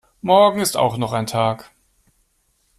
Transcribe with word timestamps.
Morgen 0.23 0.61
ist 0.61 0.77
auch 0.77 0.97
noch 0.97 1.13
ein 1.13 1.27
Tag. 1.27 1.69